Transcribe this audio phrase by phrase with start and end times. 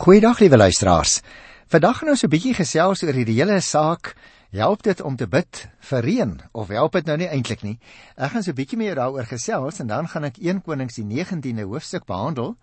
[0.00, 1.20] Goeiedag liewe luisteraars.
[1.68, 4.16] Vandag gaan ons 'n bietjie gesels oor hierdie hele saak.
[4.50, 7.78] Help dit om te bid vir reën of help dit nou nie eintlik nie?
[8.16, 11.04] Ek gaan so 'n bietjie meer daaroor gesels en dan gaan ek 1 Konings die
[11.04, 12.56] 19de hoofstuk behandel.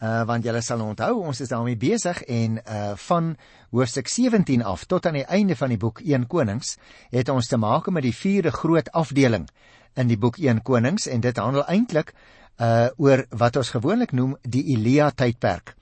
[0.00, 3.36] Uh want julle sal onthou ons is daarmee besig en uh van
[3.70, 6.78] hoofstuk 17 af tot aan die einde van die boek 1 Konings
[7.10, 9.48] het ons te maak met die vierde groot afdeling
[9.94, 12.14] in die boek 1 Konings en dit handel eintlik
[12.60, 15.76] uh oor wat ons gewoonlik noem die Elia tydperk.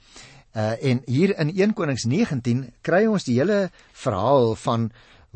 [0.56, 4.86] Uh en hier in 1 Konings 19 kry ons die hele verhaal van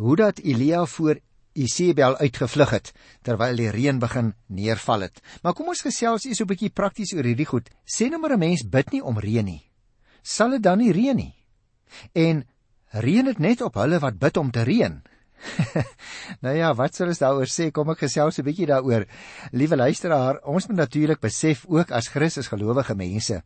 [0.01, 1.19] hoe dat Elia voor
[1.53, 2.93] Isebel uitgevlug het
[3.27, 5.21] terwyl die reën begin neerval het.
[5.43, 7.69] Maar kom ons gesels eers 'n bietjie prakties oor hierdie goed.
[7.85, 9.63] Sê nou maar 'n mens bid nie om reën nie.
[10.23, 11.35] Sal dit dan nie reën nie?
[12.15, 12.45] En
[12.91, 15.03] reën dit net op hulle wat bid om te reën?
[16.45, 17.71] nou ja, wat sou ons daaroor sê?
[17.71, 19.07] Kom ek gesels 'n bietjie daaroor.
[19.53, 23.43] Liewe luisteraar, ons moet natuurlik besef ook as Christus gelowige mense,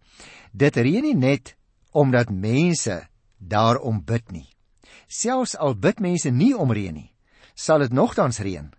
[0.53, 1.57] dit reën nie net
[1.95, 3.07] omdat mense
[3.39, 4.49] daarom bid nie.
[5.07, 7.11] Selfs al bid mense nie om reën nie,
[7.55, 8.71] sal dit nogtans reën,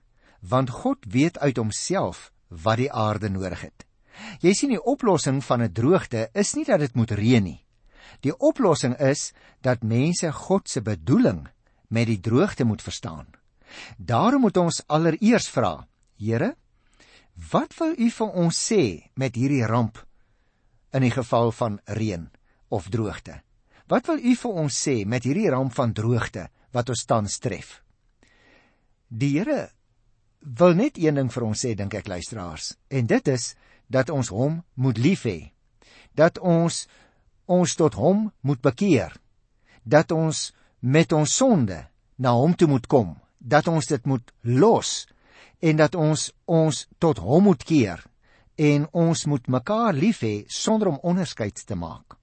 [0.44, 3.86] want God weet uit homself wat die aarde nodig het.
[4.44, 7.66] Jy sien die oplossing van 'n droogte is nie dat dit moet reën nie.
[8.22, 11.48] Die oplossing is dat mense God se bedoeling
[11.88, 13.28] met die droogte moet verstaan.
[13.98, 16.56] Daarom moet ons allereers vra: Here,
[17.52, 20.06] wat wil U vir ons sê met hierdie ramp
[20.92, 22.30] in die geval van reën?
[22.70, 23.42] Of droogte.
[23.88, 27.82] Wat wil u vir ons sê met hierdie ramp van droogte wat ons tans tref?
[29.08, 29.70] Die Here
[30.40, 33.54] wil net een ding vir ons sê dink ek luisteraars en dit is
[33.88, 35.52] dat ons hom moet lief hê.
[36.18, 36.86] Dat ons
[37.46, 39.14] ons tot hom moet bekeer.
[39.84, 41.78] Dat ons met ons sonde
[42.18, 43.14] na hom toe moet kom.
[43.38, 45.06] Dat ons dit moet los
[45.62, 48.02] en dat ons ons tot hom moet keer
[48.56, 52.18] en ons moet mekaar lief hê sonder om onderskeid te maak.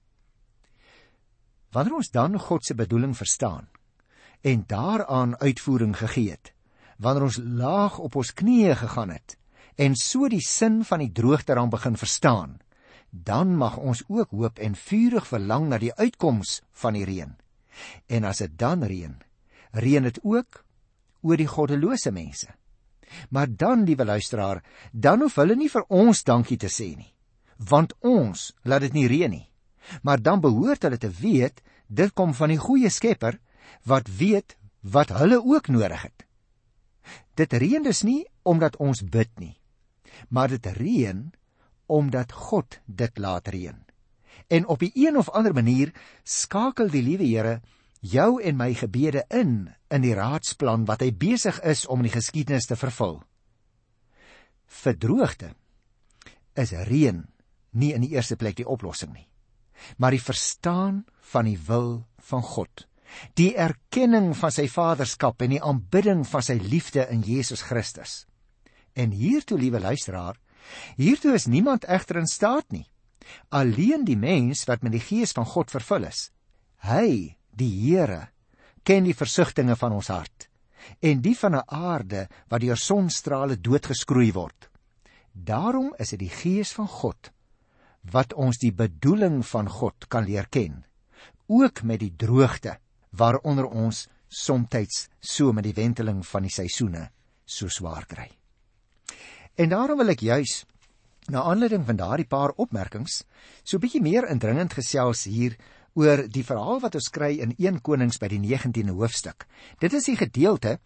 [1.73, 3.67] Wanneer ons dan God se bedoeling verstaan
[4.41, 6.51] en daaraan uitvoering gegee het,
[6.97, 9.37] wanneer ons laag op ons knieë gegaan het
[9.81, 12.59] en so die sin van die droogte dan begin verstaan,
[13.09, 17.31] dan mag ons ook hoop en vurig verlang na die uitkoms van die reën.
[18.05, 19.15] En as dit dan reën,
[19.71, 20.61] reën dit ook
[21.21, 22.51] oor die goddelose mense.
[23.29, 27.09] Maar dan, liewe luisteraar, dan hoef hulle nie vir ons dankie te sê nie,
[27.57, 29.47] want ons laat dit nie reën nie
[30.01, 33.39] maar dan behoort hulle te weet dit kom van die goeie Skepper
[33.87, 36.25] wat weet wat hulle ook nodig het.
[37.39, 39.55] Dit reën dus nie omdat ons bid nie,
[40.29, 41.31] maar dit reën
[41.85, 43.79] omdat God dit laat reën.
[44.47, 47.61] En op 'n een of ander manier skakel die liewe Here
[47.99, 52.19] jou en my gebede in in die raadsplan wat hy besig is om in die
[52.19, 53.23] geskiedenis te vervul.
[54.65, 55.55] Verdroogte
[56.53, 57.25] is reën
[57.69, 59.27] nie in die eerste plek die oplossing nie
[59.97, 62.87] maar die verstaan van die wil van God.
[63.37, 68.23] Die erkenning van sy vaderskap en die aanbidding van sy liefde in Jesus Christus.
[68.93, 70.39] En hiertoe, liewe luisteraar,
[70.97, 72.87] hiertoe is niemand egter in staat nie.
[73.49, 76.31] Alleen die mens wat met die gees van God vervul is.
[76.83, 78.27] Hy, die Here,
[78.83, 80.49] ken die versigtings van ons hart
[80.99, 84.69] en die van 'n aarde wat deur sonstrale doodgeskroei word.
[85.31, 87.31] Daarom is dit die gees van God
[88.11, 90.83] wat ons die bedoeling van God kan leer ken,
[91.47, 92.77] ook met die droogte
[93.11, 97.09] waaronder ons soms so met die wenteling van die seisoene
[97.45, 98.29] so swaar kry.
[99.55, 100.65] En daarom wil ek juis
[101.29, 103.23] na aanleiding van daardie paar opmerkings
[103.63, 105.55] so 'n bietjie meer indringend gesels hier
[105.93, 109.45] oor die verhaal wat ons kry in 1 Konings by die 19de hoofstuk.
[109.81, 110.79] Dit is die gedeelte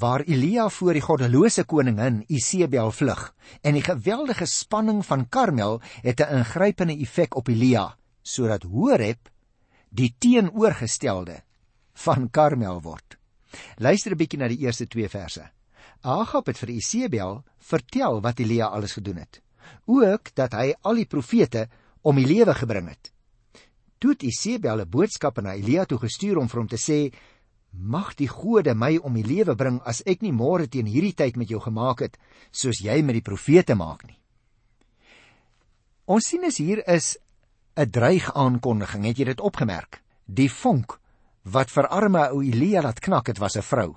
[0.00, 3.26] waar Elia voor die goddelose koningin Isebel vlug
[3.62, 9.28] en die geweldige spanning van Karmel het 'n ingrypende effek op Elia sodat Horeb
[9.90, 11.42] die teenoorgestelde
[11.92, 13.18] van Karmel word.
[13.76, 15.50] Luister 'n bietjie na die eerste 2 verse.
[16.00, 19.42] Agab het vir Isebel vertel wat Elia alles gedoen het.
[19.86, 21.68] Ook dat hy al die profete
[22.02, 23.13] om die lewe gebring het
[23.98, 27.14] toe het Isebel 'n boodskap aan Elia toe gestuur om vir hom te sê:
[27.70, 31.36] "Mag die gode my om die lewe bring as ek nie môre teen hierdie tyd
[31.36, 32.18] met jou gemaak het
[32.50, 34.18] soos jy met die profete maak nie."
[36.06, 37.18] Ons sien as hier is
[37.76, 40.02] 'n dreig aankondiging, het jy dit opgemerk?
[40.26, 41.00] Die vonk
[41.42, 43.96] wat vir arme ou Elia laat knak het was 'n vrou.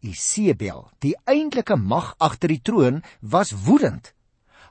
[0.00, 4.14] Isebel, die eintlike mag agter die troon, was woedend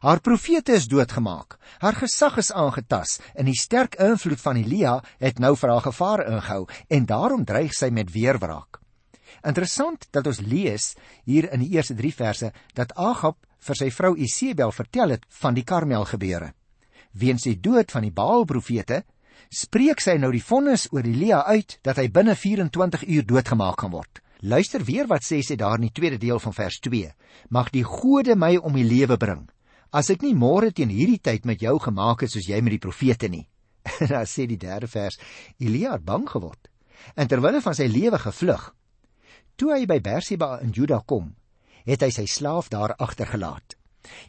[0.01, 1.59] Haar profete is doodgemaak.
[1.77, 6.23] Haar gesag is aangetas en die sterk invloed van Elia het nou vir haar gevaar
[6.25, 6.63] ingehou
[6.97, 8.79] en daarom dreig sy met weerwraak.
[9.45, 10.95] Interessant dat ons lees
[11.29, 15.53] hier in die eerste 3 verse dat Agab vir sy vrou Isebel vertel het van
[15.53, 16.49] die Karmel gebeure.
[17.13, 19.03] Weens die dood van die Baal profete
[19.53, 23.93] spreek sy nou die vonnis oor Elia uit dat hy binne 24 uur doodgemaak kan
[23.93, 24.25] word.
[24.41, 27.13] Luister weer wat sê sy daar in die tweede deel van vers 2.
[27.53, 29.45] Mag die gode my om die lewe bring.
[29.91, 32.83] As ek nie môre teen hierdie tyd met jou gemaak het soos jy met die
[32.83, 33.47] profete nie.
[34.01, 35.17] En dan sê die derde vers:
[35.59, 36.71] Elia het bang geword
[37.15, 38.65] en terwyl hy van sy lewe gevlug.
[39.57, 41.31] Toe hy by Berseba in Juda kom,
[41.85, 43.75] het hy sy slaaf daar agtergelaat.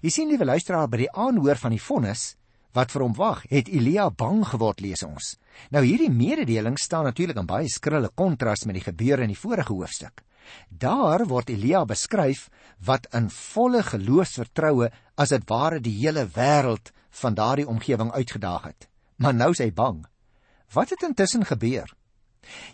[0.05, 2.33] Jy sien liewe luisteraar by die aanhoor van die vonnis
[2.73, 5.35] wat vir hom wag, het Elia bang geword lees ons.
[5.77, 9.77] Nou hierdie mededeling staan natuurlik in baie skrille kontras met die gebeure in die vorige
[9.77, 10.23] hoofstuk.
[10.73, 12.47] Daar word Elia beskryf
[12.81, 14.89] wat in volle geloofsvertroue
[15.23, 16.91] as dit ware die hele wêreld
[17.23, 18.89] van daardie omgewing uitgedaag het.
[19.17, 20.03] Maar nou is hy bang.
[20.73, 21.91] Wat het intussen gebeur?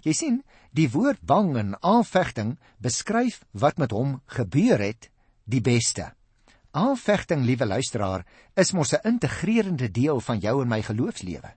[0.06, 0.42] Jy sien,
[0.72, 5.10] die woord bang en aanvegting beskryf wat met hom gebeur het
[5.44, 6.12] die beste.
[6.76, 8.24] Aanvegting, liewe luisteraar,
[8.54, 11.52] is mos 'n integrerende deel van jou en my geloofslewe.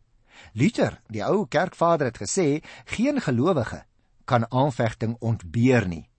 [0.54, 3.84] Luther, die ou kerkvader het gesê, geen gelowige
[4.26, 6.11] kan aanvegting ontbeer nie.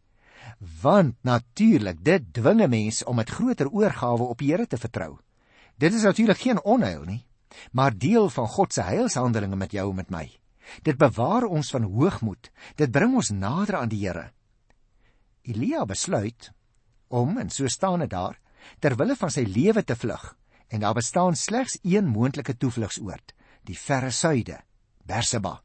[0.62, 5.18] Want natuurlik, dit dwing 'n mens om met groter oorgawe op die Here te vertrou.
[5.76, 7.26] Dit is natuurlik geen onheil nie,
[7.72, 10.38] maar deel van God se heilshandelinge met jou en met my.
[10.82, 12.50] Dit bewaar ons van hoogmoed.
[12.74, 14.30] Dit bring ons nader aan die Here.
[15.42, 16.52] Elia besluit
[17.08, 18.38] om en so staan dit daar
[18.78, 20.36] ter wille van sy lewe te vlug
[20.68, 24.60] en daar bestaan slegs een moontlike toevlugsoord, die verre suide,
[25.04, 25.60] Berseba.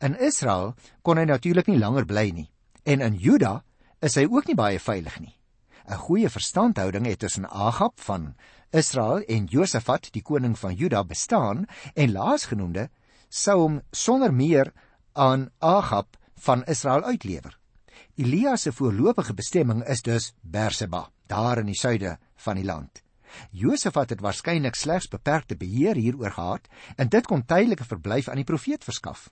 [0.00, 2.50] In Israel kon hy natuurlik nie langer bly nie
[2.82, 3.62] en in Juda
[4.00, 5.34] is hy ook nie baie veilig nie.
[5.88, 8.34] 'n Goeie verstandhouding het tussen Agab van
[8.70, 12.90] Israel en Josafat, die koning van Juda, bestaan en laasgenoemde
[13.28, 14.72] sou hom sonder meer
[15.12, 17.58] aan Agab van Israel uitlewer.
[18.16, 23.02] Elia se voorlopige bestemming is dus Berseba, daar in die suide van die land.
[23.50, 28.48] Josafat het waarskynlik slegs beperkte beheer hieroor gehad en dit kon tydelike verblyf aan die
[28.48, 29.28] profeet verskaf.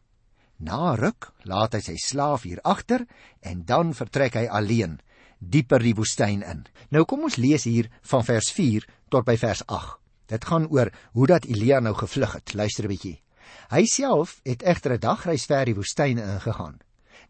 [0.58, 3.04] Na ruk laat hy sy slaaf hier agter
[3.44, 5.00] en dan vertrek hy alleen
[5.38, 6.64] dieper die woestyn in.
[6.90, 9.98] Nou kom ons lees hier van vers 4 tot by vers 8.
[10.32, 12.54] Dit gaan oor hoe dat Elia nou gevlug het.
[12.54, 13.22] Luister 'n bietjie.
[13.70, 16.80] Hy self het egter 'n dagreis ver die woestyn ingegaan.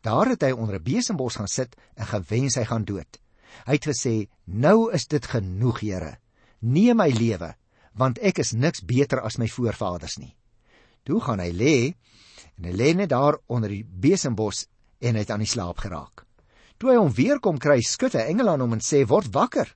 [0.03, 3.19] Daar het hy onder 'n besembos gaan sit en gewens hy gaan dood.
[3.67, 6.19] Hy het gesê: "Nou is dit genoeg, Here.
[6.61, 7.55] Neem my lewe,
[7.93, 10.37] want ek is niks beter as my voorvaders nie."
[11.05, 11.95] Toe gaan hy lê
[12.57, 14.67] en hy lê net daar onder die besembos
[15.01, 16.25] en hy het aan die slaap geraak.
[16.77, 19.75] Toe hy hom weer kom kry, skud 'n engel aan hom en sê: "Word wakker."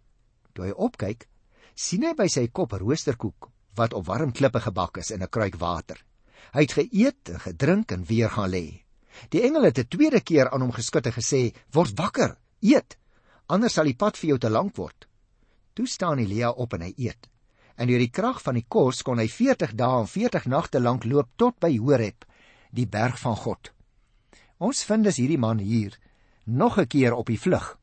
[0.53, 1.29] Toe hy opkyk,
[1.75, 5.57] sien hy by sy kop roosterkoek wat op warm klippe gebak is en 'n kruik
[5.57, 5.97] water.
[6.53, 8.85] Hy het geëet en gedrink en weer gaan lê.
[9.31, 12.99] Die engele het 'n tweede keer aan hom geskud en gesê: "Word wakker, eet,
[13.47, 15.07] anders sal die pad vir jou te lank word."
[15.75, 17.29] Toe staan Elia op en hy eet.
[17.77, 21.05] En deur die krag van die kos kon hy 40 dae en 40 nagte lank
[21.05, 22.25] loop tot by Horeb,
[22.71, 23.73] die berg van God.
[24.59, 25.99] Ons vind dus hierdie man hier
[26.45, 27.79] nog 'n keer op die vlug.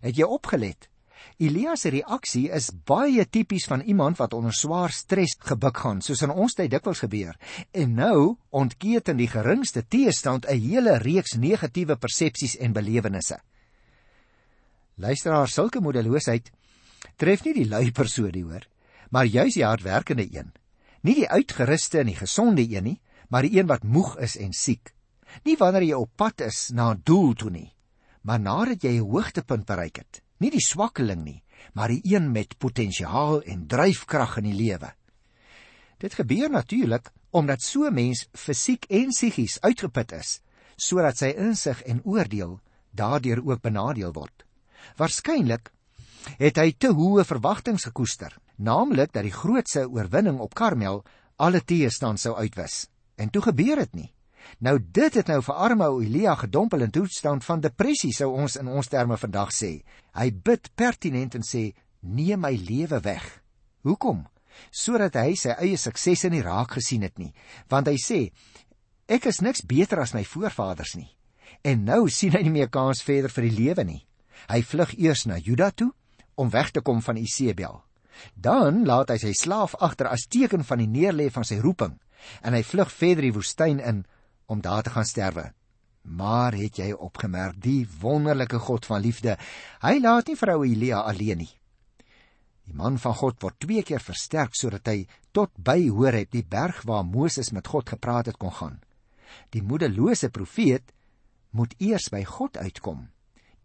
[0.00, 0.88] Het jy opgelet?
[1.38, 6.22] Elia se reaksie is baie tipies van iemand wat onder swaar stres gebuk gaan, soos
[6.22, 7.36] in ons tyd dikwels gebeur.
[7.70, 13.38] En nou ontketen die geringste teestand 'n hele reeks negatiewe persepsies en belewennisse.
[14.94, 16.50] Luisteraar, sulke moedeloosheid
[17.16, 18.66] tref nie die lui persoon nie, hoor,
[19.10, 20.52] maar juis die hardwerkende een.
[21.02, 24.52] Nie die uitgeruste en die gesonde een nie, maar die een wat moeg is en
[24.52, 24.94] siek.
[25.44, 27.74] Nie wanneer jy op pad is na 'n doel toe nie,
[28.22, 31.40] maar nadat jy 'n hoogtepunt bereik het nie die swakkeling nie,
[31.74, 34.92] maar die een met potensiaal en dryfkrag in die lewe.
[35.98, 40.40] Dit gebeur natuurlik omdat so 'n mens fisiek en psigies uitgeput is,
[40.76, 44.44] sodat sy insig en oordeel daardeur ook benadeel word.
[44.96, 45.70] Waarskynlik
[46.38, 51.02] het hy te hoë verwagtinge gekoester, naamlik dat die grootse oorwinning op Karmel
[51.36, 52.86] alle teëstand sou uitwis.
[53.16, 54.12] En toe gebeur dit nie.
[54.58, 58.56] Nou dit het nou vir arme ou Elia gedompel in toestand van depressie sou ons
[58.56, 59.82] in ons terme vandag sê.
[60.16, 63.42] Hy bid pertinent en sê: "Neem my lewe weg."
[63.82, 64.26] Hoekom?
[64.70, 67.34] Sodat hy sy eie suksese nie raak gesien het nie,
[67.68, 68.32] want hy sê:
[69.06, 71.16] "Ek is niks beter as my voorvaders nie."
[71.62, 74.06] En nou sien hy nie meer kans verder vir die lewe nie.
[74.48, 75.92] Hy vlug eers na Juda toe
[76.36, 77.87] om weg te kom van Isebel.
[78.34, 81.98] Dan laat hy sy slaaf agter as teken van die neerlê van sy roeping
[82.42, 84.02] en hy vlug verder die woestyn in
[84.50, 85.52] om daar te gaan sterwe.
[86.02, 89.36] Maar het jy opgemerk die wonderlike God van liefde?
[89.84, 91.52] Hy laat nie vrou Elia alleen nie.
[92.68, 96.82] Die man van God word twee keer versterk sodat hy tot by Horeb, die berg
[96.88, 98.80] waar Moses met God gepraat het, kon gaan.
[99.52, 100.92] Die moedelose profeet
[101.50, 103.06] moet eers by God uitkom.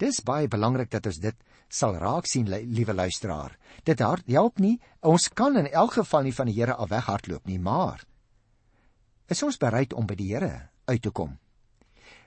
[0.04, 1.36] Dis baie belangrik dat ons dit
[1.72, 3.54] sal raak sien, liewe luisteraar.
[3.88, 7.60] Dit help nie, ons kan in elk geval nie van die Here af weghardloop nie,
[7.60, 8.04] maar
[9.32, 11.38] is ons bereid om by die Here uit te kom.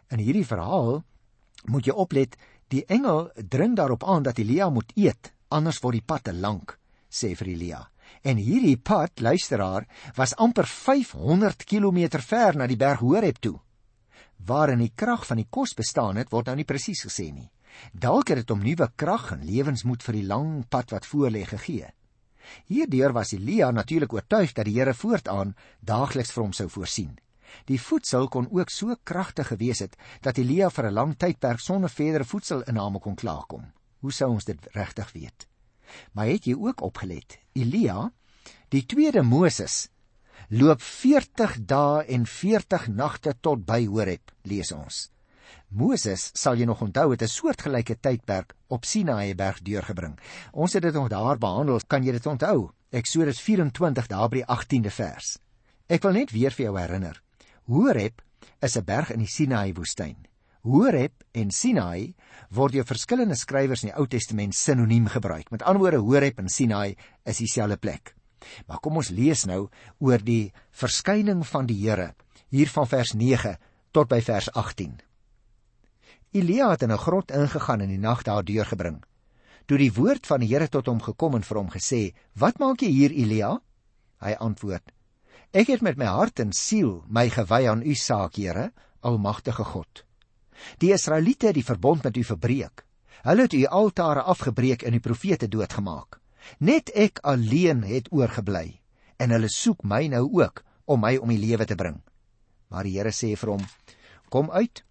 [0.08, 1.02] In hierdie verhaal
[1.68, 2.38] moet jy oplet,
[2.72, 6.78] die engel dring daarop aan dat Elia moet eet, anders word die pad te lank,
[7.10, 7.82] sê vir Elia.
[8.24, 9.84] En hierdie pad, luisteraar,
[10.16, 13.58] was amper 500 km ver na die berg Horeb toe.
[14.46, 17.50] Waarin die krag van die kos bestaan het, word nou nie presies gesê nie.
[17.92, 21.92] Dalk het dit om nuwe krag en lewensmoed vir die lang pad wat voorlê gegee.
[22.70, 27.16] Hierdeur was Elia natuurlik oortuig dat die Here voortaan daagliks vir hom sou voorsien.
[27.66, 31.90] Die voedsel kon ook so kragtig gewees het dat Elia vir 'n lang tydperk sonder
[31.90, 33.72] verdere voedselinname kon klaarkom.
[34.00, 35.48] Hoe sou ons dit regtig weet?
[36.12, 37.38] Maar het jy ook opgelet?
[37.52, 38.12] Elia,
[38.68, 39.88] die tweede Moses,
[40.48, 45.10] loop 40 dae en 40 nagte tot by Horeb, lees ons.
[45.68, 50.18] Moses, sal jy nog onthou, het 'n soortgelyke tydperk op Sinaï berg deurgebring.
[50.52, 52.70] Ons het dit nog daar behandel, kan jy dit onthou?
[52.90, 55.38] Eksodus 24 daar by die 18de vers.
[55.86, 57.22] Ek wil net weer vir jou herinner.
[57.66, 58.22] Horeb
[58.60, 60.16] is 'n berg in die Sinaï woestyn.
[60.62, 62.14] Horeb en Sinaï
[62.50, 65.50] word deur verskillende skrywers in die Ou Testament sinoniem gebruik.
[65.50, 68.14] Met ander woorde, Horeb en Sinaï is dieselfde plek.
[68.66, 72.14] Maar kom ons lees nou oor die verskyning van die Here
[72.48, 73.56] hier van vers 9
[73.92, 75.05] tot by vers 18.
[76.36, 79.02] Elia het in 'n grot ingegaan en die nag daar deurgebring.
[79.66, 82.80] Toe die woord van die Here tot hom gekom en vir hom gesê: "Wat maak
[82.80, 83.60] jy hier, Elia?"
[84.20, 84.92] Hy antwoord:
[85.52, 90.04] Ek het met my hart en siel my gewy aan u saak, Here, almagtige God.
[90.78, 92.84] Die Israeliete het die verbond met u verbreek.
[93.22, 96.20] Hulle het u altare afgebreek en die profete doodgemaak.
[96.58, 98.80] Net ek alleen het oorgebly
[99.16, 102.02] en hulle soek my nou ook om my om die lewe te bring.
[102.68, 103.64] Maar die Here sê vir hom:
[104.28, 104.85] Kom uit.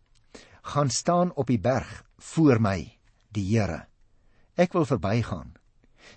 [0.65, 2.97] Gaan staan op die berg voor my,
[3.29, 3.85] die Here.
[4.57, 5.53] Ek wil verbygaan.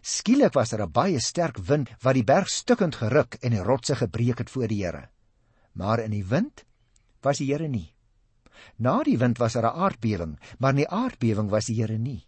[0.00, 3.96] Skielik was daar 'n baie sterk wind wat die berg stukkend geruk en die rotse
[3.96, 5.08] gebreek het voor die Here.
[5.72, 6.64] Maar in die wind
[7.20, 7.94] was die Here nie.
[8.76, 12.26] Na die wind was daar 'n aardbewing, maar in die aardbewing was die Here nie.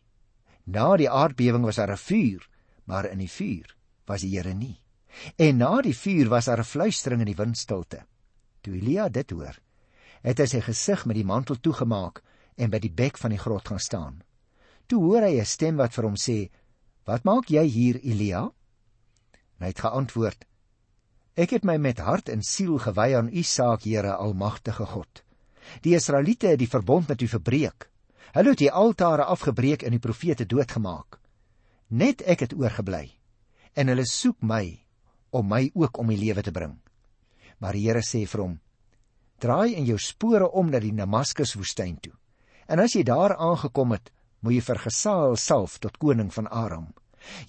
[0.64, 2.48] Na die aardbewing was daar 'n vuur,
[2.84, 4.80] maar in die vuur was die Here nie.
[5.36, 8.06] En na die vuur was daar 'n fluistering in die windstilte.
[8.60, 9.56] Toe Elia dit hoor,
[10.22, 12.20] het hy sy gesig met die mantel toegemaak
[12.60, 14.22] en by die bek van die grot gaan staan.
[14.86, 16.50] Toe hoor hy 'n stem wat vir hom sê:
[17.06, 18.50] Wat maak jy hier, Elia?
[19.56, 20.44] En hy het geantwoord:
[21.36, 25.22] Ek het my met hart en siel gewy aan U saak, Here Almagtige God.
[25.82, 27.88] Die Israeliete het die verbond met U verbreek.
[28.32, 31.18] Hulle het die altare afgebreek en die profete doodgemaak.
[31.88, 33.10] Net ek het oorgebly
[33.74, 34.64] en hulle soek my
[35.30, 36.76] om my ook om die lewe te bring.
[37.58, 38.60] Maar die Here sê vir hom:
[39.40, 42.12] Draai in jou spore om na die Damaskus woestyn toe.
[42.68, 46.90] En as jy daar aangekom het, moet jy vir Gesaal salf tot koning van Aram.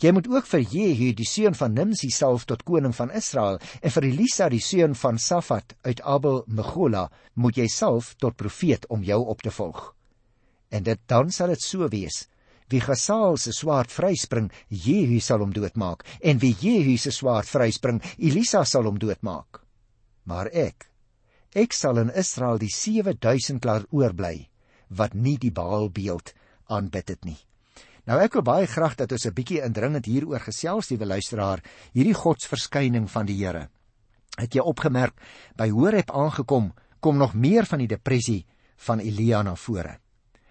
[0.04, 3.94] Jy moet ook vir Jehu die seun van Nimsi salf tot koning van Israel en
[3.96, 9.04] vir Elisa die seun van Safat uit Abel Megola moet jy salf tot profeet om
[9.04, 9.94] jou op te volg.
[10.72, 12.26] En dit dan sal dit so wees
[12.72, 18.00] Wie Gesaal se swaard vryspring, Jehu sal hom doodmaak, en wie Jehu se swaard vryspring,
[18.16, 19.60] Elisa sal hom doodmaak.
[20.24, 20.88] Maar ek,
[21.54, 24.50] ek sal in Israel die 7000 laat oorbly
[24.90, 26.34] wat nie die Baal beeld
[26.68, 27.40] aanbid het nie.
[28.08, 31.62] Nou ek wil baie graag dat ons 'n bietjie indringend hieroor gesels, liewe luisteraar,
[31.94, 33.70] hierdie godsverskyning van die Here.
[34.38, 35.14] Het jy opgemerk
[35.56, 38.46] by Horeb aangekom, kom nog meer van die depressie
[38.78, 40.00] van Elia na vore.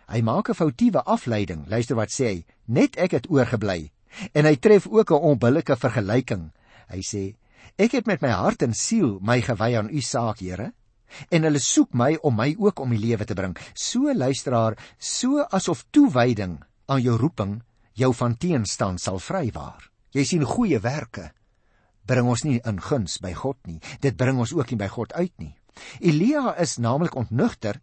[0.09, 1.69] Hy maak 'n foutiewe afleiding.
[1.69, 3.90] Luister wat sê hy: "Net ek het oorgebly."
[4.35, 6.52] En hy tref ook 'n onbillike vergelyking.
[6.88, 7.37] Hy sê:
[7.78, 10.73] "Ek het met my hart en siel my gewy aan u saak, Here."
[11.30, 13.56] En hulle soek my om my ook om die lewe te bring.
[13.74, 17.60] So luisteraar, so asof toewyding aan jou roeping
[17.94, 19.90] jou van teenstand sal vrywaar.
[20.14, 21.30] Jy sien goeie werke
[22.10, 23.78] bring ons nie in guns by God nie.
[24.02, 25.54] Dit bring ons ook nie by God uit nie.
[26.02, 27.78] Elia is naamlik ontnugter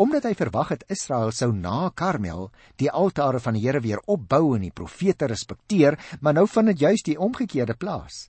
[0.00, 2.48] omdat hy verwag het Israel sou na Karmel
[2.80, 6.82] die altare van die Here weer opbou en die profete respekteer, maar nou vind dit
[6.88, 8.26] juis die omgekeerde plaas.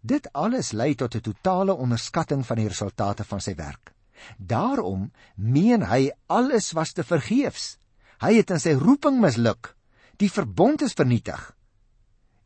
[0.00, 3.92] Dit alles lei tot 'n totale onderskatting van die resultate van sy werk.
[4.36, 7.78] Daarom meen hy alles was te vergeefs.
[8.20, 9.76] Hy het in sy roeping misluk.
[10.16, 11.56] Die verbond is vernietig.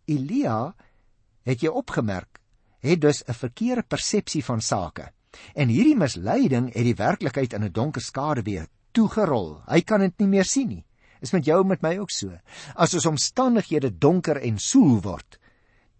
[0.04, 0.74] Elia,
[1.46, 2.40] het jy opgemerk,
[2.80, 5.12] het dus 'n verkeerde persepsie van sake.
[5.54, 9.62] En hierdie misleiding het die werklikheid in 'n donker skaduwee toegerol.
[9.66, 10.84] Hy kan dit nie meer sien nie.
[11.20, 12.38] Is met jou en met my ook so.
[12.74, 15.38] As ons omstandighede donker en soel word,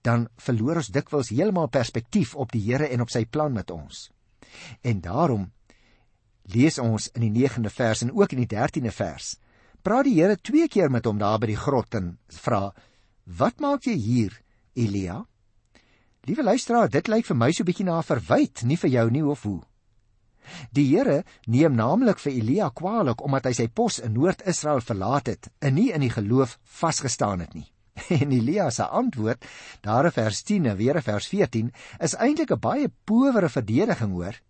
[0.03, 4.09] dan verloor ons dikwels heeltemal perspektief op die Here en op sy plan met ons.
[4.83, 5.51] En daarom
[6.51, 9.37] lees ons in die 9de vers en ook in die 13de vers.
[9.83, 12.73] Praat die Here twee keer met hom daar by die grot en vra:
[13.25, 14.41] "Wat maak jy hier,
[14.75, 15.25] Elia?"
[16.29, 19.25] Liewe luisteraar, dit lyk vir my so bietjie na 'n verwyte, nie vir jou nie
[19.25, 19.63] of hoe?
[20.73, 25.49] Die Here neem naamlik vir Elia kwaadlik omdat hy sy pos in Noord-Israel verlaat het
[25.61, 27.73] en nie in die geloof vasgestaan het nie.
[28.21, 29.45] En Elia se antwoord,
[29.81, 34.13] daar in vers 10 en weer in vers 14, is eintlik 'n baie powere verdediging
[34.13, 34.41] hoor.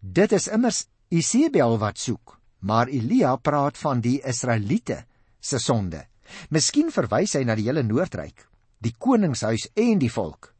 [0.00, 5.04] Dit is immers Isebel wat soek, maar Elia praat van die Israeliete
[5.40, 6.06] se sonde.
[6.50, 8.46] Miskien verwys hy na die hele Noordryk,
[8.78, 10.52] die koningshuis en die volk.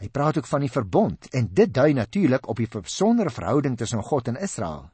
[0.00, 4.02] Hy praat ook van die verbond en dit dui natuurlik op die besondere verhouding tussen
[4.02, 4.90] God en Israel.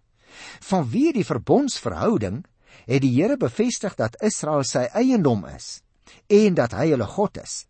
[0.61, 2.45] Vanweë die verbondsverhouding
[2.87, 5.81] het die Here bevestig dat Israel sy eiendom is
[6.27, 7.65] en dat hy hulle God is.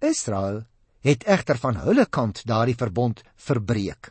[0.00, 0.64] Israel
[1.04, 4.10] het egter van hulle kant daardie verbond verbreek.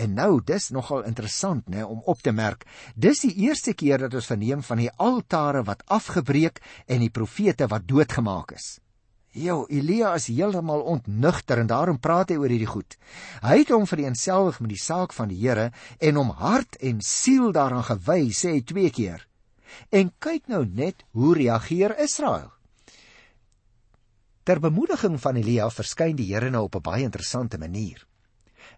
[0.00, 2.64] En nou, dis nogal interessant, né, om op te merk.
[2.96, 7.68] Dis die eerste keer dat ons verneem van die altare wat afgebreek en die profete
[7.68, 8.78] wat doodgemaak is.
[9.30, 12.96] Jo, Elia is heeltemal ontnugter en daarom praat hy oor hierdie goed.
[13.44, 15.68] Hy het hom vereenselwig met die saak van die Here
[16.00, 19.22] en hom hart en siel daaraan gewy, sê hy twee keer.
[19.94, 22.50] En kyk nou net hoe reageer Israel.
[24.42, 28.06] Ter bemoediging van Elia verskyn die Here nou op 'n baie interessante manier.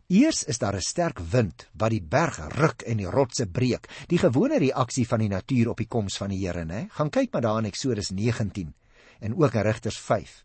[0.09, 4.19] Eers is daar 'n sterk wind wat die berg ruk en die rotse breek, die
[4.19, 6.89] gewone reaksie van die natuur op die koms van die Here, né?
[6.91, 8.75] Gaan kyk maar daar in Eksodus 19
[9.21, 10.45] en ook in Rigters 5.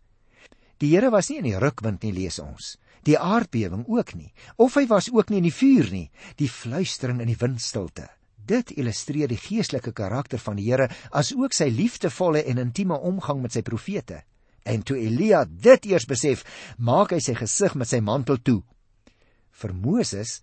[0.78, 2.78] Die Here was nie in die rukwind nie, lees ons.
[3.04, 7.22] Die aardbewing ook nie, of hy was ook nie in die vuur nie, die fluistering
[7.22, 8.10] in die windstilte.
[8.46, 13.42] Dit illustreer die geestelike karakter van die Here as ook sy liefdevolle en intieme omgang
[13.42, 14.24] met sy profete.
[14.68, 16.44] En toe Elia dit eers besef,
[16.78, 18.62] maak hy sy gesig met sy mantel toe.
[19.58, 20.42] Vir Moses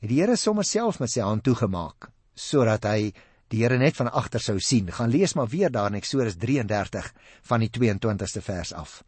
[0.00, 3.12] het die Here sommer self met sy hand toegemaak sodat hy
[3.52, 4.90] die Here net van agter sou sien.
[4.90, 7.10] Gaan lees maar weer daar in Eksodus 33
[7.50, 9.02] van die 22ste vers af.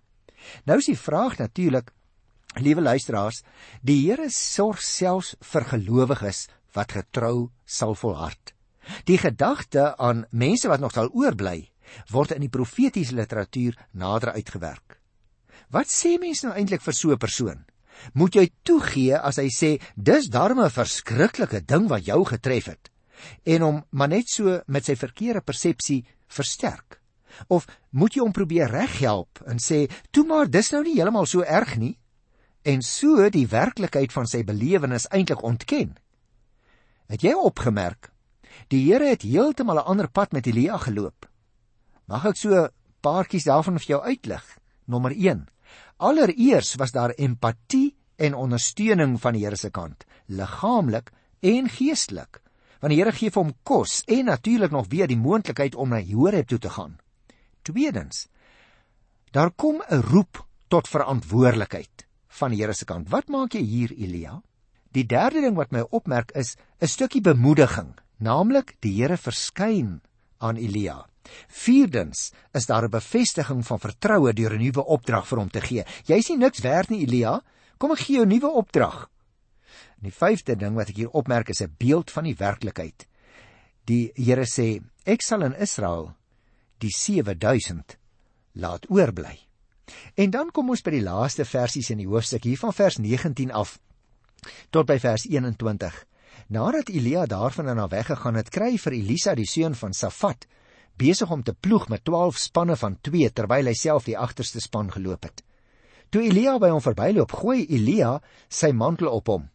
[0.67, 1.91] Nou is die vraag natuurlik,
[2.63, 3.43] liewe luisteraars,
[3.83, 6.47] die Here sorg selfs vir gelowiges
[6.77, 8.53] wat getrou sal volhard.
[9.11, 11.67] Die gedagte aan mense wat nog sal oorbly,
[12.11, 15.01] word in die profetiese literatuur nader uitgewerk.
[15.71, 17.65] Wat sê mense nou eintlik vir so 'n persoon?
[18.15, 22.91] Moet jy toegee as hy sê dis darme 'n verskriklike ding wat jou getref het
[23.45, 27.01] en hom maar net so met sy verkeerde persepsie versterk?
[27.49, 31.43] Of moet jy hom probeer reghelp en sê toe maar dis nou nie heeltemal so
[31.43, 31.99] erg nie
[32.65, 35.97] en so die werklikheid van sy belewenis eintlik ontken?
[37.09, 38.11] Het jy opgemerk?
[38.69, 41.27] Die Here het heeltemal 'n ander pad met Elia geloop.
[42.07, 42.71] Mag ek so 'n
[43.03, 44.45] paartjies daarvan vir jou uitlig?
[44.87, 45.49] Nommer 1.
[45.99, 52.41] Allereers was daar empatie en ondersteuning van die Here se kant, liggaamlik en geestelik.
[52.81, 56.01] Want die Here gee vir hom kos en natuurlik nog weer die moontlikheid om na
[56.01, 56.99] Horeb toe te gaan.
[57.63, 58.29] Tweedens,
[59.33, 63.09] daar kom 'n roep tot verantwoordelikheid van die Here se kant.
[63.09, 64.43] Wat maak jy hier, Elia?
[64.93, 70.01] Die derde ding wat my opmerk is 'n stukkie bemoediging, naamlik die Here verskyn
[70.39, 71.07] aan Elia.
[71.49, 75.85] Vierdens is daar 'n bevestiging van vertroue deur 'n nuwe opdrag vir hom te gee.
[76.05, 77.43] Jy sien niks werd nie Elia,
[77.79, 79.11] kom ek gee jou 'n nuwe opdrag.
[79.97, 83.07] En die vyfde ding wat ek hier opmerk is 'n beeld van die werklikheid.
[83.85, 86.15] Die Here sê, ek sal in Israel
[86.79, 87.97] die 7000
[88.53, 89.39] laat oorbly.
[90.15, 93.53] En dan kom ons by die laaste versies in die hoofstuk hier van vers 19
[93.53, 93.79] af
[94.71, 96.05] tot by vers 21.
[96.49, 100.47] Nadat Elia daarvan na weggegaan het, kry vir Elisa die seun van Safat
[100.99, 104.91] besig om te ploeg met 12 spanne van 2 terwyl hy self die agterste span
[104.93, 105.43] geloop het.
[106.11, 109.49] Toe Elia by hom verbyloop, gooi Elia sy mantel op hom.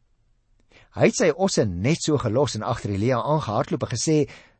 [0.97, 4.17] Hy het sy osse net so gelos en agter Elia aangehardloop en gesê: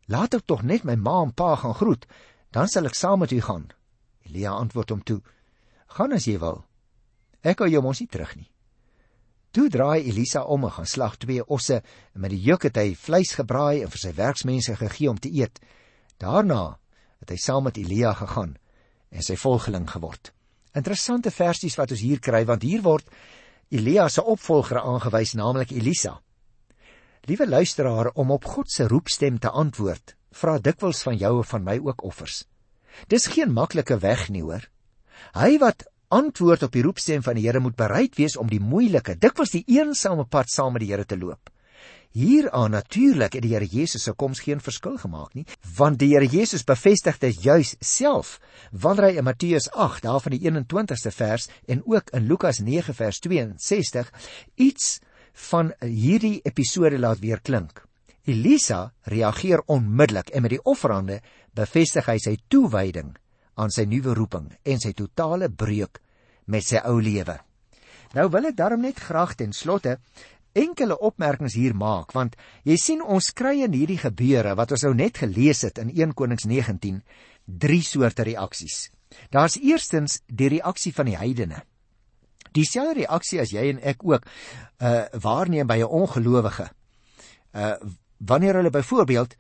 [0.07, 2.07] "Laat ek tog net my ma en pa gaan groet,
[2.51, 3.67] dan sal ek saam met u gaan."
[4.25, 5.21] Elia antwoord hom toe:
[5.87, 6.63] "Gaan as jy wil.
[7.43, 8.51] Ek hou jou mos nie terug nie."
[9.51, 11.81] Toe draai Elisa om en gaan slag twee osse
[12.13, 15.27] en met die juk het hy vleis gebraai en vir sy werksmense gegee om te
[15.27, 15.59] eet.
[16.21, 16.77] Daarna
[17.21, 18.55] het hy saam met Elia gegaan
[19.09, 20.31] en sy volgeling geword.
[20.77, 23.07] Interessante versies wat ons hier kry want hier word
[23.71, 26.17] Elia se opvolger aangewys, naamlik Elisa.
[27.29, 31.63] Liewe luisteraar, om op God se roepstem te antwoord, vra dikwels van jou en van
[31.63, 32.41] my ook offers.
[33.07, 34.65] Dis geen maklike weg nie, hoor.
[35.37, 39.15] Hy wat antwoord op die roepstem van die Here moet bereid wees om die moeilike,
[39.15, 41.49] dikwels die eensame pad saam met die Here te loop.
[42.11, 45.45] Hieraan natuurlik het die Here Jesus se koms geen verskil gemaak nie,
[45.77, 48.33] want die Here Jesus bevestig dit juis self
[48.71, 52.95] wanneer hy in Matteus 8 daar van die 21ste vers en ook in Lukas 9
[52.97, 54.11] vers 62
[54.55, 54.99] iets
[55.51, 57.79] van hierdie episode laat weer klink.
[58.27, 61.21] Elisa reageer onmiddellik en met die offerande
[61.55, 63.15] bevestig hy sy toewyding
[63.55, 66.03] aan sy nuwe roeping en sy totale breuk
[66.51, 67.39] met sy ou lewe.
[68.11, 69.95] Nou wil ek daarom net graag ten slotte
[70.53, 72.35] enkele opmerkings hier maak want
[72.67, 76.13] jy sien ons kry in hierdie gebeure wat ons nou net gelees het in 1
[76.13, 77.01] Konings 19
[77.45, 78.89] drie soorte reaksies.
[79.31, 81.63] Daar's eerstens die reaksie van die heidene.
[82.55, 84.27] Dieselfde reaksie as jy en ek ook
[84.81, 86.69] uh waarneem by 'n ongelowige.
[87.53, 87.75] Uh
[88.17, 89.35] wanneer hulle byvoorbeeld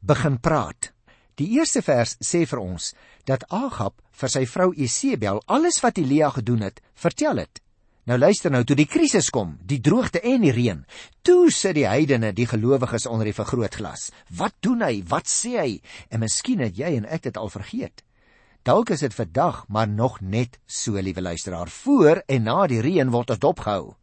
[0.00, 0.92] begin praat.
[1.34, 2.94] Die eerste vers sê vir ons
[3.24, 7.60] dat Agab vir sy vrou Isebel alles wat Elia gedoen het, vertel het.
[8.06, 10.84] Nou luister nou, toe die krisis kom, die droogte en die reën,
[11.26, 14.12] toe sit die heidene, die gelowiges onder die vergrootglas.
[14.30, 15.00] Wat doen hy?
[15.10, 15.72] Wat sê hy?
[16.14, 18.04] En miskien het jy en ek dit al vergeet.
[18.62, 23.10] Dalk is dit vandag, maar nog net so, liewe luisteraar, voor en na die reën
[23.10, 23.96] word ons dopgehou.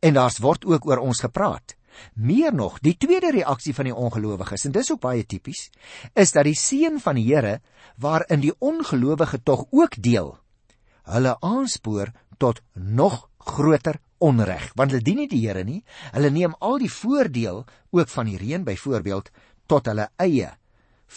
[0.00, 1.76] En daar's word ook oor ons gepraat.
[2.16, 5.66] Meer nog, die tweede reaksie van die ongelowiges, en dis ook baie tipies,
[6.16, 7.58] is dat die seën van die Here
[8.00, 10.38] waarin die ongelowige tog ook deel,
[11.10, 15.80] hulle aanspoor tot nog groter onreg, want hulle dien nie die Here nie.
[16.14, 19.30] Hulle neem al die voordeel ook van die reën byvoorbeeld
[19.70, 20.50] tot hulle eie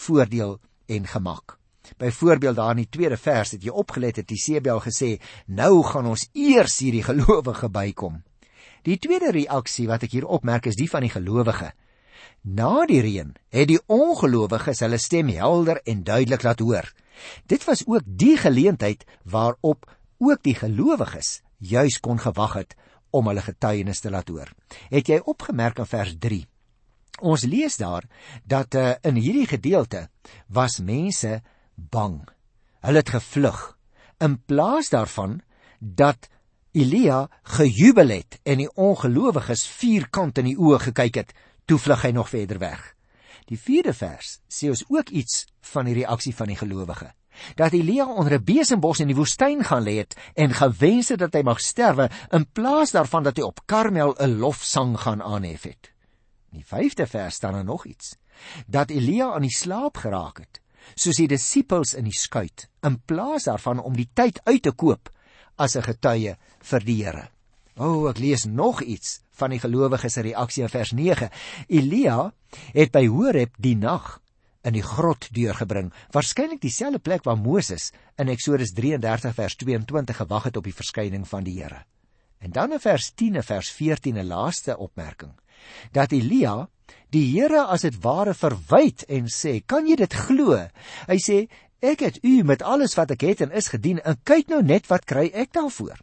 [0.04, 1.58] voordeel en gemak.
[2.00, 6.28] Byvoorbeeld daar in die tweede vers het jy opgelet het Isebel gesê, nou gaan ons
[6.32, 8.22] eers hierdie gelowige bykom.
[8.84, 11.72] Die tweede reaksie wat ek hier opmerk is die van die gelowige.
[12.44, 16.88] Na die reën het die ongelowiges hulle stem helder en duidelik laat hoor.
[17.48, 19.86] Dit was ook die geleentheid waarop
[20.18, 22.74] ook die gelowiges juis kon gewag het
[23.14, 24.50] om hulle getuienis te laat hoor.
[24.90, 26.42] Het jy opgemerk in vers 3?
[27.22, 28.06] Ons lees daar
[28.44, 30.08] dat uh, in hierdie gedeelte
[30.48, 31.40] was mense
[31.74, 32.24] bang.
[32.82, 33.60] Hulle het gevlug
[34.24, 35.40] in plaas daarvan
[35.78, 36.28] dat
[36.74, 41.34] Elia gejubel het en die ongelowiges vierkant in die oë gekyk het,
[41.70, 42.80] toe vlug hy nog verder weg.
[43.46, 47.12] Die 4de vers sê ons ook iets van die reaksie van die gelowige.
[47.54, 51.34] Dat Elia onder 'n besembos in die woestyn gaan lê het en gewens het dat
[51.34, 55.92] hy mag sterwe in plaas daarvan dat hy op Karmel 'n lofsang gaan aanhef het.
[56.52, 58.16] In die 5de vers staan er nog iets.
[58.66, 60.60] Dat Elia aan die slaap geraak het,
[60.94, 65.10] soos die disippels in die skuit, in plaas daarvan om die tyd uit te koop
[65.56, 67.28] as 'n getuie vir die Here.
[67.76, 71.30] O, oh, ek lees nog iets van die gelowiges se reaksie in vers 9.
[71.68, 72.32] Elia
[72.72, 74.20] het by Horeb die nag
[74.64, 80.48] in die grot deurgebring, waarskynlik dieselfde plek waar Moses in Eksodus 33 vers 22 gewag
[80.48, 81.84] het op die verskyning van die Here.
[82.40, 85.32] En dan in vers 10 en vers 14 'n laaste opmerking.
[85.92, 86.68] Dat Elia
[87.10, 90.68] die Here as dit ware verwyd en sê, "Kan jy dit glo?"
[91.06, 91.48] Hy sê,
[91.84, 94.86] Ek het u met alles wat ek het en is gedien en kyk nou net
[94.88, 95.98] wat kry ek daarvoor.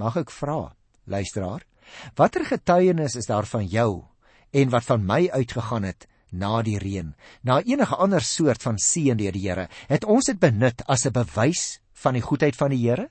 [0.00, 0.72] Mag ek vra,
[1.04, 1.66] luisteraar,
[2.16, 4.04] watter getuienis is daar van jou
[4.50, 9.16] en wat van my uitgegaan het na die reën, na enige ander soort van seën
[9.16, 9.68] deur die Here?
[9.88, 13.10] Het ons dit benut as 'n bewys van die goedheid van die Here?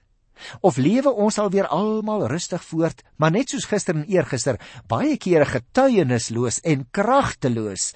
[0.61, 5.45] Of lewe ons alweer almal rustig voort, maar net soos gister en eergister, baie kere
[5.45, 7.93] getuienisloos en kragteloos,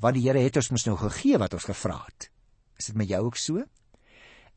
[0.00, 2.30] want die Here het ons mos nou gegee wat ons gevra het.
[2.78, 3.64] Is dit met jou ook so?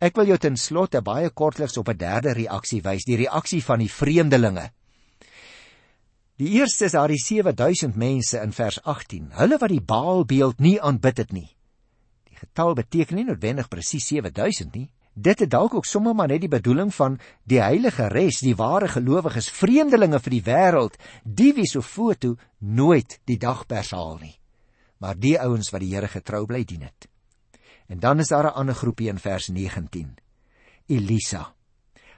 [0.04, 3.80] Ek wil jou ten slotte baie kortliks op 'n derde reaksie wys, die reaksie van
[3.80, 4.72] die vreemdelinge.
[6.42, 9.28] Die eerste is daar die 7000 mense in vers 18.
[9.38, 11.50] Hulle wat die Baalbeeld nie aanbid het nie.
[12.26, 14.88] Die getal beteken nie noodwendig presies 7000 nie.
[15.14, 18.88] Dit het dalk ook sommer maar net die bedoeling van die heilige res, die ware
[18.90, 24.34] gelowiges, vreemdelinge vir die wêreld, die wie so foto nooit die dagpers haal nie.
[24.98, 27.06] Maar die ouens wat die Here getrou bly dien het.
[27.94, 30.18] En dan is daar 'n ander groepie in vers 19.
[30.88, 31.54] Elisa.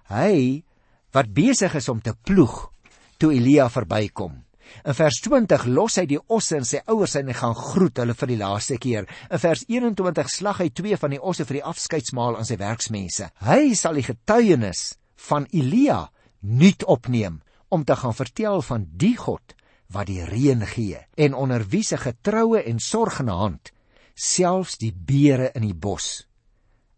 [0.08, 0.64] Hy
[1.12, 2.72] wat besig is om te ploeg
[3.18, 4.46] toe Elia verbykom.
[4.86, 8.16] In vers 20 los hy die osse en sy ouers en hy gaan groet hulle
[8.18, 9.08] vir die laaste keer.
[9.30, 13.30] In vers 21 slag hy twee van die osse vir die afskeidsmaal aan sy werksmense.
[13.46, 14.96] Hy sal die getuienis
[15.30, 16.06] van Elia
[16.42, 17.42] nuut opneem
[17.74, 19.56] om te gaan vertel van die God
[19.94, 23.72] wat die reën gee en onder wie se getroue en sorgende hand
[24.16, 26.26] selfs die beere in die bos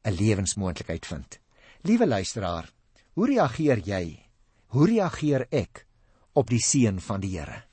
[0.05, 1.39] 'n lewensmoontlikheid vind.
[1.83, 2.71] Liewe luisteraar,
[3.13, 4.23] hoe reageer jy?
[4.67, 5.86] Hoe reageer ek
[6.37, 7.63] op die seën van die Here?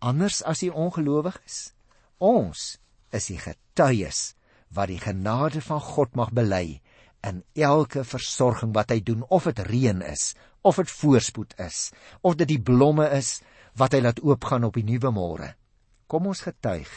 [0.00, 1.72] Anders as die ongelowiges?
[2.18, 2.78] Ons
[3.14, 4.32] is die getuies
[4.74, 6.80] wat die genade van God mag bely
[7.26, 11.88] in elke versorging wat hy doen, of dit reën is, of dit voorspoed is,
[12.22, 13.38] of dit die blomme is
[13.78, 15.52] wat hy laat oopgaan op die nuwe môre.
[16.08, 16.90] Kom ons getuig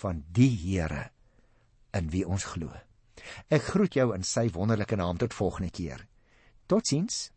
[0.00, 1.08] van die Here
[1.96, 2.70] in wie ons glo.
[3.50, 6.04] Ek groet jou in sy wonderlike naam tot volgende keer.
[6.70, 7.28] Totsiens.